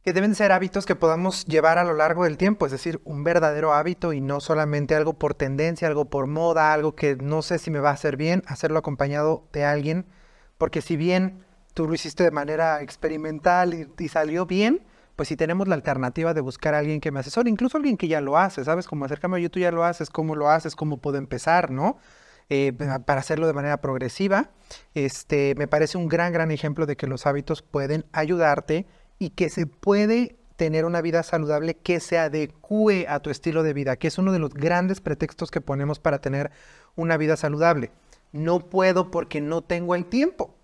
[0.04, 3.24] que deben ser hábitos que podamos llevar a lo largo del tiempo, es decir, un
[3.24, 7.60] verdadero hábito y no solamente algo por tendencia, algo por moda, algo que no sé
[7.60, 10.06] si me va a hacer bien, hacerlo acompañado de alguien,
[10.58, 14.82] porque si bien tú lo hiciste de manera experimental y, salió bien,
[15.16, 18.08] pues si tenemos la alternativa de buscar a alguien que me asesore, incluso alguien que
[18.08, 18.88] ya lo hace, ¿sabes?
[18.88, 21.98] Como acércame a YouTube ya lo haces, cómo lo haces, cómo puedo empezar, ¿no?
[22.50, 22.74] Eh,
[23.06, 24.50] para hacerlo de manera progresiva,
[24.94, 28.88] este, me parece un gran, gran ejemplo de que los hábitos pueden ayudarte
[29.20, 33.74] y que se puede tener una vida saludable que se adecue a tu estilo de
[33.74, 36.52] vida, que es uno de los grandes pretextos que ponemos para tener
[36.96, 37.92] una vida saludable.
[38.32, 40.56] No puedo porque no tengo el tiempo,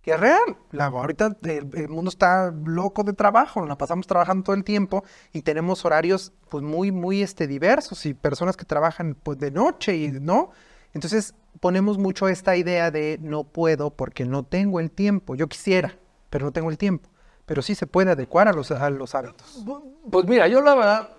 [0.00, 0.58] que es real.
[0.70, 5.42] La, ahorita el, mundo está loco de trabajo, la pasamos trabajando todo el tiempo y
[5.42, 10.12] tenemos horarios pues muy, muy este, diversos y personas que trabajan pues de noche y
[10.12, 10.50] no.
[10.94, 15.34] Entonces ponemos mucho esta idea de no puedo porque no tengo el tiempo.
[15.34, 15.96] Yo quisiera,
[16.30, 17.11] pero no tengo el tiempo
[17.52, 19.62] pero sí se puede adecuar a los, a los hábitos.
[20.10, 21.10] Pues mira, yo la verdad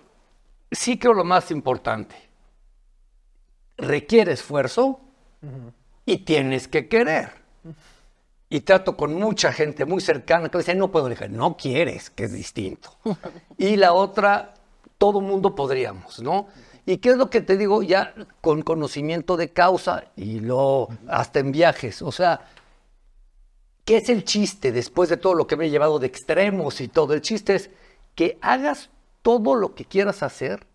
[0.68, 2.16] sí creo lo más importante.
[3.76, 4.98] Requiere esfuerzo
[6.04, 7.30] y tienes que querer.
[8.48, 12.24] Y trato con mucha gente muy cercana que dice, no puedo dejar, no quieres, que
[12.24, 12.90] es distinto.
[13.56, 14.54] y la otra,
[14.98, 16.48] todo mundo podríamos, ¿no?
[16.84, 21.38] ¿Y qué es lo que te digo ya con conocimiento de causa y luego hasta
[21.38, 22.02] en viajes?
[22.02, 22.40] O sea,
[23.84, 26.88] ¿Qué es el chiste después de todo lo que me he llevado de extremos y
[26.88, 27.12] todo?
[27.12, 27.70] El chiste es
[28.14, 30.66] que hagas todo lo que quieras hacer,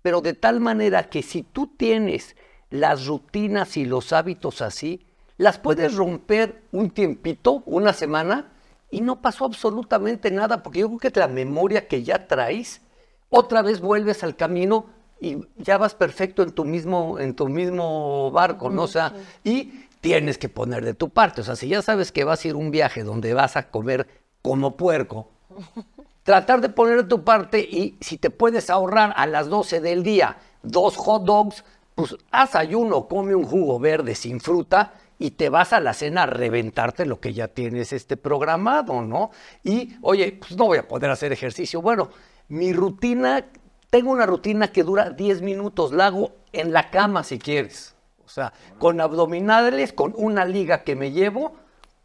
[0.00, 2.36] pero de tal manera que si tú tienes
[2.70, 8.52] las rutinas y los hábitos así, las puedes romper un tiempito, una semana,
[8.90, 12.80] y no pasó absolutamente nada, porque yo creo que la memoria que ya traes,
[13.28, 14.86] otra vez vuelves al camino
[15.20, 18.82] y ya vas perfecto en tu mismo, en tu mismo barco, ¿no?
[18.82, 19.14] O sea,
[19.44, 21.40] y tienes que poner de tu parte.
[21.40, 23.70] O sea, si ya sabes que vas a ir a un viaje donde vas a
[23.70, 24.06] comer
[24.42, 25.30] como puerco,
[26.24, 30.02] tratar de poner de tu parte y si te puedes ahorrar a las 12 del
[30.02, 35.48] día dos hot dogs, pues haz ayuno, come un jugo verde sin fruta y te
[35.48, 39.30] vas a la cena a reventarte lo que ya tienes este programado, ¿no?
[39.62, 41.80] Y, oye, pues no voy a poder hacer ejercicio.
[41.80, 42.10] Bueno,
[42.48, 43.46] mi rutina,
[43.88, 47.91] tengo una rutina que dura 10 minutos, la hago en la cama si quieres.
[48.32, 51.52] O sea, con abdominales, con una liga que me llevo,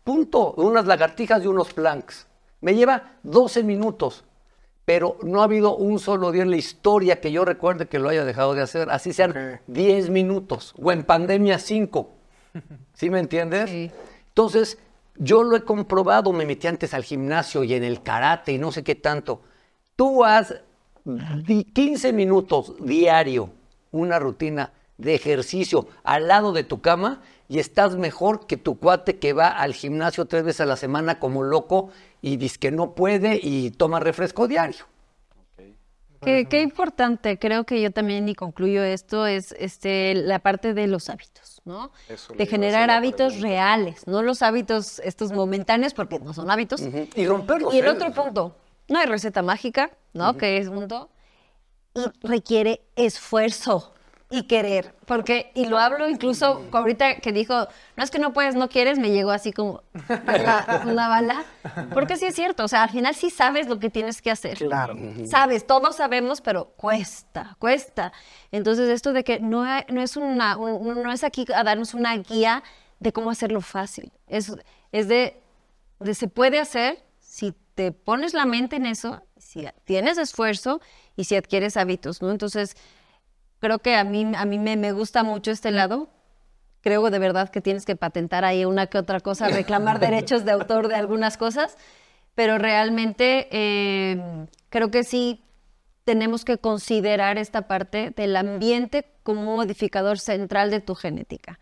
[0.04, 2.28] punto, unas lagartijas y unos planks.
[2.60, 4.26] Me lleva 12 minutos,
[4.84, 8.10] pero no ha habido un solo día en la historia que yo recuerde que lo
[8.10, 9.62] haya dejado de hacer, así sean Ok.
[9.68, 12.10] 10 minutos, o en pandemia 5.
[12.94, 13.70] ¿Sí me entiendes?
[13.70, 13.90] Sí.
[14.28, 14.80] Entonces,
[15.16, 18.74] yo lo he comprobado, me metí antes al gimnasio y en el karate y no
[18.74, 19.44] sé qué tanto.
[19.96, 20.56] Tú haz
[21.06, 23.50] di- 15 minutos diario,
[23.92, 29.18] una rutina de ejercicio al lado de tu cama y estás mejor que tu cuate
[29.18, 31.90] que va al gimnasio tres veces a la semana como loco
[32.22, 34.86] y dice que no puede y toma refresco diario.
[36.22, 40.88] Qué, qué importante, creo que yo también y concluyo esto, es este, la parte de
[40.88, 41.92] los hábitos, ¿no?
[42.10, 46.82] Eso De generar hábitos reales, no los hábitos estos momentáneos, porque no son hábitos.
[47.16, 47.72] Y romperlos.
[47.72, 47.90] Y el ¿eh?
[47.90, 48.56] otro punto,
[48.88, 50.38] no hay receta mágica, ¿no?
[50.38, 51.12] Que es punto.
[51.94, 53.94] Y requiere esfuerzo
[54.30, 54.94] y querer.
[55.06, 59.00] Porque, y lo hablo incluso ahorita que dijo, no es que no puedes, no quieres,
[59.00, 61.46] me llegó así como una, una bala.
[61.94, 64.58] Porque sí es cierto, o sea, al final sí sabes lo que tienes que hacer.
[64.58, 64.96] Claro.
[65.26, 68.12] Sabes, todos sabemos, pero cuesta, cuesta.
[68.52, 71.94] Entonces, esto de que no, hay- no, es, una, un- no es aquí a darnos
[71.94, 72.64] una guía
[73.00, 74.12] de cómo hacerlo fácil.
[74.28, 74.52] Es,
[74.92, 75.40] es de,
[76.00, 80.82] de se puede hacer si te pones la mente en eso, si tienes esfuerzo
[81.16, 82.32] y si adquieres hábitos, ¿no?
[82.32, 82.76] Entonces,
[83.60, 86.10] creo que a mí, a mí me, me gusta mucho este lado.
[86.82, 90.52] Creo de verdad que tienes que patentar ahí una que otra cosa, reclamar derechos de
[90.52, 91.78] autor de algunas cosas,
[92.36, 95.44] pero realmente eh, creo que sí
[96.04, 101.60] tenemos que considerar esta parte del ambiente como un modificador central de tu genética.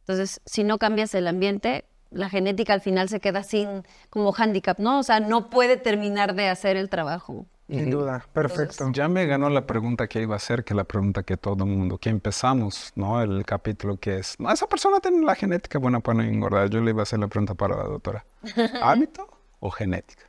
[0.00, 4.78] Entonces, si no cambias el ambiente, la genética al final se queda sin como handicap,
[4.78, 4.98] ¿no?
[4.98, 7.46] O sea, no puede terminar de hacer el trabajo.
[7.68, 8.24] Sin duda.
[8.32, 8.90] Perfecto.
[8.92, 11.70] Ya me ganó la pregunta que iba a hacer, que la pregunta que todo el
[11.70, 13.22] mundo, que empezamos, ¿no?
[13.22, 16.68] El capítulo que es, no, esa persona tiene la genética buena para no engordar.
[16.68, 18.26] Yo le iba a hacer la pregunta para la doctora.
[18.82, 19.26] ¿Hábito
[19.60, 20.24] o genética?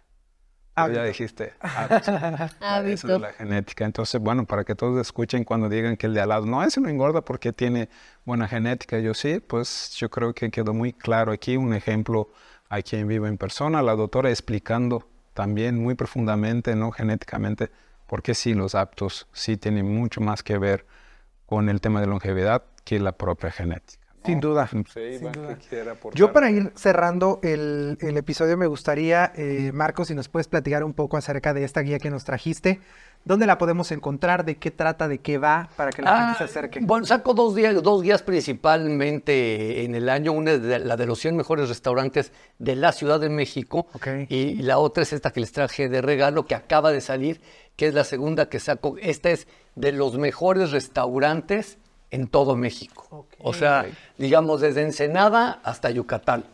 [0.76, 1.96] Pero ya dijiste hábito.
[1.96, 3.16] Eso Hábito.
[3.16, 3.86] es la genética.
[3.86, 6.82] Entonces, bueno, para que todos escuchen cuando digan que el de al lado, no, ese
[6.82, 7.90] no engorda porque tiene
[8.26, 9.00] buena genética.
[9.00, 12.30] Yo sí, pues yo creo que quedó muy claro aquí un ejemplo
[12.70, 16.92] a quien vive en persona, la doctora explicando también muy profundamente, ¿no?
[16.92, 17.70] Genéticamente,
[18.08, 20.88] porque sí, los aptos sí tienen mucho más que ver
[21.46, 24.08] con el tema de longevidad que la propia genética.
[24.16, 24.26] ¿no?
[24.26, 24.68] Sin duda.
[24.68, 25.58] Sí, sin duda.
[26.14, 30.86] Yo para ir cerrando el, el episodio me gustaría, eh, Marcos, si nos puedes platicar
[30.86, 32.80] un poco acerca de esta guía que nos trajiste.
[33.26, 34.46] ¿Dónde la podemos encontrar?
[34.46, 35.08] ¿De qué trata?
[35.08, 35.68] ¿De qué va?
[35.76, 36.80] Para que la gente se Ah, acerque.
[36.82, 40.32] Bueno, saco dos, días, dos guías principalmente en el año.
[40.32, 43.88] Una es de- la de los 100 mejores restaurantes de la Ciudad de México.
[43.94, 44.08] Ok.
[44.30, 47.42] Y la otra es esta que les traje de regalo, que acaba de salir,
[47.76, 48.96] que es la segunda que saco.
[49.02, 51.78] Esta es de los mejores restaurantes
[52.12, 53.26] en todo México.
[53.40, 53.86] O sea,
[54.18, 56.46] digamos, desde Ensenada hasta Yucatán.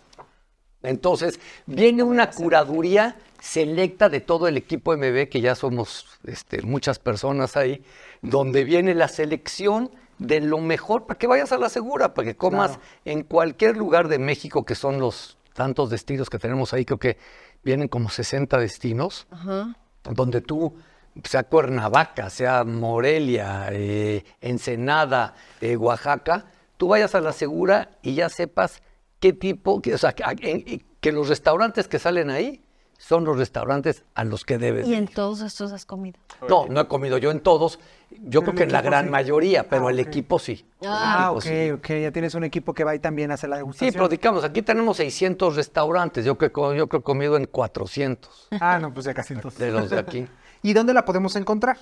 [0.84, 7.00] Entonces, viene una curaduría selecta de todo el equipo MB, que ya somos este, muchas
[7.00, 7.84] personas ahí,
[8.22, 12.36] donde viene la selección de lo mejor para que vayas a la segura, para que
[12.36, 17.00] comas en cualquier lugar de México, que son los tantos destinos que tenemos ahí, creo
[17.00, 17.18] que
[17.64, 19.76] vienen como 60 destinos, Ajá.
[20.04, 20.76] donde tú,
[21.24, 26.46] sea Cuernavaca, sea Morelia, eh, Ensenada, eh, Oaxaca,
[26.78, 28.84] tú vayas a la segura y ya sepas
[29.22, 32.62] qué tipo, que, o sea, que, en- que los restaurantes que salen ahí
[32.98, 34.86] son los restaurantes a los que debes.
[34.88, 34.98] Y ir.
[34.98, 36.20] en todos estos has comido.
[36.48, 37.80] No, no he comido yo en todos,
[38.12, 39.12] yo creo el que en la gran sí.
[39.12, 40.08] mayoría, pero Ah, el ok.
[40.08, 40.66] equipo sí.
[40.82, 41.72] El Ah, equipo ok, sí.
[41.72, 41.88] ok.
[42.02, 43.94] Ya tienes un equipo que va y también hace la Sí, degustación.
[43.94, 47.46] pero digamos, aquí tenemos 600 restaurantes, yo creo, que- yo creo que he comido en
[47.46, 49.60] 400 Ah, no, pues ya casi entonces.
[49.60, 50.28] de los de aquí.
[50.64, 51.78] ¿Y dónde la podemos encontrar?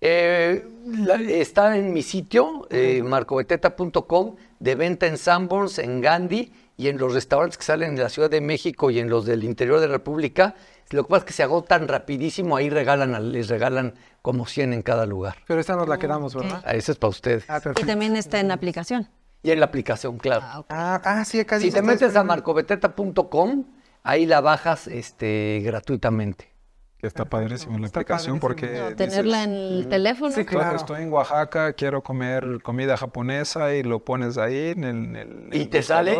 [0.00, 6.88] Eh, la- está en mi sitio, eh, marcobeteta.com, de venta en Sanborns, en Gandhi y
[6.88, 9.78] en los restaurantes que salen de la Ciudad de México y en los del interior
[9.80, 10.54] de la República.
[10.90, 14.82] Lo que pasa es que se agotan rapidísimo, ahí regalan, les regalan como 100 en
[14.82, 15.36] cada lugar.
[15.46, 16.62] Pero esta nos la quedamos, ¿verdad?
[16.66, 17.44] Ah, Ese es para ustedes.
[17.48, 19.08] Ah, Y también está en la aplicación.
[19.42, 20.42] Y en la aplicación, claro.
[20.44, 20.64] Ah.
[20.68, 23.64] Ah, ah, sí, acá Si te metes a marcobeteta.com,
[24.02, 26.50] ahí la bajas este, gratuitamente.
[27.00, 28.68] Está padrísimo la Está aplicación padrísimo.
[28.76, 30.30] porque No, tenerla dices, en el teléfono.
[30.32, 30.76] Sí, "Estoy- claro.
[30.76, 35.48] Estoy en Oaxaca, quiero comer comida japonesa y lo pones ahí en el, en el-
[35.52, 36.16] ¿Y el te sale?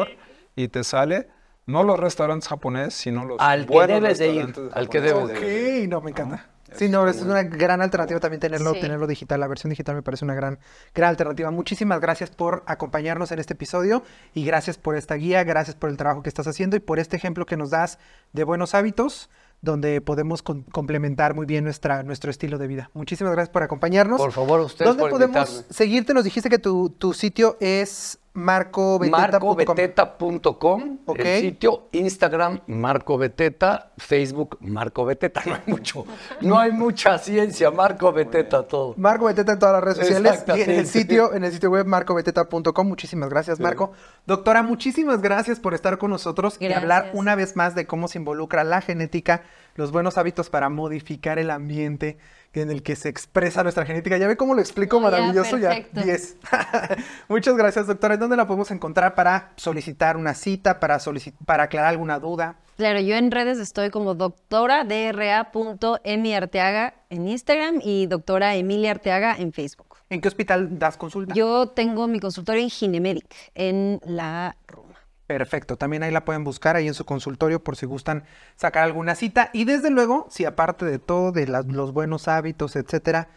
[0.56, 1.28] Y te sale
[1.66, 5.80] no los restaurantes japoneses, sino los Al que debes de ir, al que debes de
[5.80, 5.84] ir.
[5.86, 6.48] Ok, no, me encanta.
[6.74, 8.80] Sí, no, es una gran alternativa también tenerlo, Sí.
[8.80, 9.38] tenerlo digital.
[9.38, 10.58] La versión digital me parece una gran,
[10.94, 11.50] gran alternativa.
[11.50, 15.98] Muchísimas gracias por acompañarnos en este episodio y gracias por esta guía, gracias por el
[15.98, 17.98] trabajo que estás haciendo y por este ejemplo que nos das
[18.32, 19.28] de buenos hábitos
[19.60, 22.90] donde podemos con- complementar muy bien nuestra, nuestro estilo de vida.
[22.94, 24.18] Muchísimas gracias por acompañarnos.
[24.18, 25.74] Por favor, ustedes ¿Dónde por podemos invitarme.
[25.74, 26.14] seguirte?
[26.14, 29.56] Nos dijiste que tu, tu sitio es marcobeteta.com.
[29.56, 31.18] marcobeteta.com, Ok.
[31.20, 35.42] el sitio, Instagram, Marco Beteta, Facebook, Marco Beteta.
[35.46, 36.04] No hay mucho,
[36.40, 38.94] no hay mucha ciencia, Marco Beteta todo.
[38.96, 41.86] Marco Beteta en todas las redes sociales y en el sitio, en el sitio web
[41.86, 42.88] marcobeteta.com.
[42.88, 43.92] Muchísimas gracias, Marco.
[44.26, 48.18] Doctora, muchísimas gracias por estar con nosotros y hablar una vez más de cómo se
[48.18, 49.42] involucra la genética,
[49.74, 52.18] los buenos hábitos para modificar el ambiente
[52.52, 54.18] en el que se expresa nuestra genética.
[54.18, 56.02] Ya ve cómo lo explico, No, maravilloso, ya, perfecto.
[56.02, 56.36] 10.
[57.28, 58.14] Muchas gracias, doctora.
[58.14, 60.98] ¿En dónde la podemos encontrar para solicitar una cita, para,
[61.46, 62.56] para aclarar alguna duda?
[62.76, 69.36] Claro, yo en redes estoy como doctora DRA.emi Arteaga en Instagram y doctora Emilia Arteaga
[69.38, 69.98] en Facebook.
[70.10, 71.34] ¿En qué hospital das consulta?
[71.34, 74.91] Yo tengo mi consultorio en Ginemedic en la Roma.
[75.38, 78.24] Perfecto, también ahí la pueden buscar ahí en su consultorio por si gustan
[78.54, 79.48] sacar alguna cita.
[79.54, 83.30] Y desde luego, si aparte de todo, de los buenos hábitos, etcétera,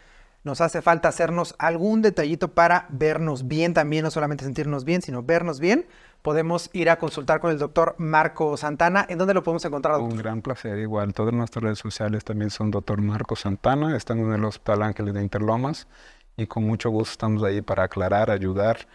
[0.44, 5.22] nos hace falta hacernos algún detallito para vernos bien también, no solamente sentirnos bien, sino
[5.22, 5.86] vernos bien,
[6.20, 9.06] podemos ir a consultar con el doctor Marco Santana.
[9.08, 10.12] ¿En dónde lo podemos encontrar, doctor?
[10.12, 11.14] Un gran placer, igual.
[11.14, 13.00] Todas nuestras redes sociales también son Dr.
[13.00, 15.88] Marco Santana, están en el Hospital Ángeles de Interlomas
[16.36, 18.86] y con mucho gusto estamos ahí para aclarar, ayudar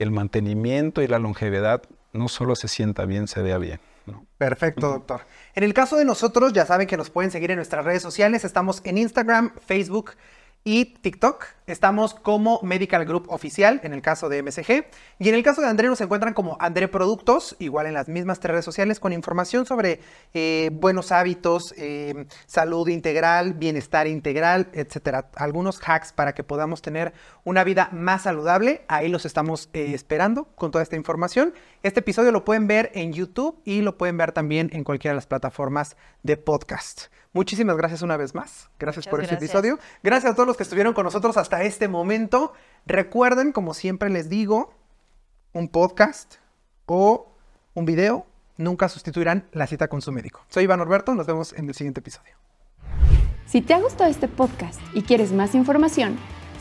[0.00, 1.82] el mantenimiento y la longevidad
[2.12, 3.80] no solo se sienta bien, se vea bien.
[4.06, 4.26] ¿no?
[4.38, 5.22] Perfecto, doctor.
[5.54, 8.44] En el caso de nosotros, ya saben que nos pueden seguir en nuestras redes sociales.
[8.44, 10.12] Estamos en Instagram, Facebook
[10.64, 11.44] y TikTok.
[11.70, 14.86] Estamos como Medical Group Oficial, en el caso de MSG.
[15.20, 18.40] Y en el caso de André nos encuentran como André Productos, igual en las mismas
[18.40, 20.00] tres redes sociales, con información sobre
[20.34, 25.30] eh, buenos hábitos, eh, salud integral, bienestar integral, etcétera.
[25.36, 27.12] Algunos hacks para que podamos tener
[27.44, 28.82] una vida más saludable.
[28.88, 31.54] Ahí los estamos eh, esperando con toda esta información.
[31.84, 35.18] Este episodio lo pueden ver en YouTube y lo pueden ver también en cualquiera de
[35.18, 37.12] las plataformas de podcast.
[37.32, 38.70] Muchísimas gracias una vez más.
[38.78, 39.78] Gracias Muchas por este episodio.
[40.02, 42.52] Gracias a todos los que estuvieron con nosotros hasta este momento.
[42.86, 44.74] Recuerden, como siempre les digo,
[45.52, 46.36] un podcast
[46.86, 47.32] o
[47.74, 50.44] un video nunca sustituirán la cita con su médico.
[50.48, 52.34] Soy Iván Norberto, nos vemos en el siguiente episodio.
[53.46, 56.16] Si te ha gustado este podcast y quieres más información,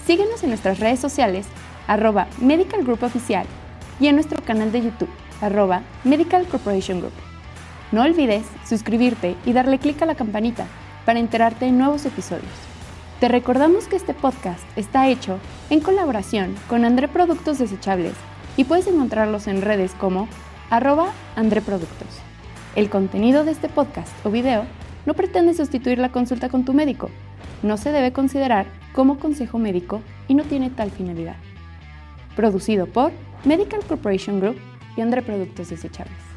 [0.05, 1.45] síguenos en nuestras redes sociales,
[1.87, 3.45] arroba Medical Group Oficial,
[3.99, 5.09] y en nuestro canal de YouTube,
[5.41, 7.13] arroba Medical Corporation Group.
[7.91, 10.67] No olvides suscribirte y darle clic a la campanita
[11.05, 12.68] para enterarte de nuevos episodios.
[13.19, 15.39] Te recordamos que este podcast está hecho
[15.69, 18.13] en colaboración con André Productos Desechables
[18.55, 20.29] y puedes encontrarlos en redes como
[20.69, 22.07] arroba André Productos.
[22.77, 24.63] El contenido de este podcast o video
[25.05, 27.09] no pretende sustituir la consulta con tu médico.
[27.61, 31.35] No se debe considerar como consejo médico y no tiene tal finalidad.
[32.37, 33.11] Producido por
[33.43, 34.55] Medical Corporation Group
[34.95, 36.28] y André Productos Desechables.